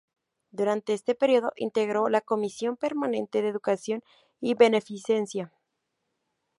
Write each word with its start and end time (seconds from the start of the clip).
Durante 0.49 0.93
este 0.95 1.13
período 1.13 1.53
integró 1.55 2.09
la 2.09 2.21
Comisión 2.21 2.75
Permanente 2.75 3.43
de 3.43 3.49
Educación 3.49 4.01
y 4.39 4.55
Beneficencia. 4.55 5.53